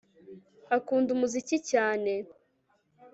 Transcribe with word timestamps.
Akunda 0.77 1.09
umuziki 1.15 1.57
cyane 1.71 2.13